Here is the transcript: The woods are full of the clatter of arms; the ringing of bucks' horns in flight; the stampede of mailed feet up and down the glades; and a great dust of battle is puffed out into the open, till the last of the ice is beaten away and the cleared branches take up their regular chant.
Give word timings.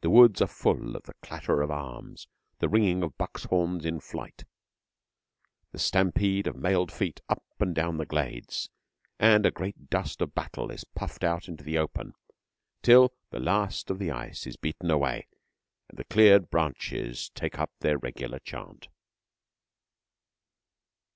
The 0.00 0.10
woods 0.10 0.42
are 0.42 0.48
full 0.48 0.96
of 0.96 1.04
the 1.04 1.14
clatter 1.22 1.62
of 1.62 1.70
arms; 1.70 2.26
the 2.58 2.68
ringing 2.68 3.04
of 3.04 3.16
bucks' 3.16 3.44
horns 3.44 3.86
in 3.86 4.00
flight; 4.00 4.42
the 5.70 5.78
stampede 5.78 6.48
of 6.48 6.56
mailed 6.56 6.90
feet 6.90 7.20
up 7.28 7.44
and 7.60 7.72
down 7.72 7.96
the 7.96 8.04
glades; 8.04 8.70
and 9.20 9.46
a 9.46 9.52
great 9.52 9.88
dust 9.88 10.20
of 10.20 10.34
battle 10.34 10.72
is 10.72 10.82
puffed 10.82 11.22
out 11.22 11.46
into 11.46 11.62
the 11.62 11.78
open, 11.78 12.14
till 12.82 13.12
the 13.30 13.38
last 13.38 13.88
of 13.88 14.00
the 14.00 14.10
ice 14.10 14.48
is 14.48 14.56
beaten 14.56 14.90
away 14.90 15.28
and 15.88 15.96
the 15.96 16.04
cleared 16.06 16.50
branches 16.50 17.28
take 17.30 17.56
up 17.60 17.70
their 17.78 17.98
regular 17.98 18.40
chant. 18.40 18.88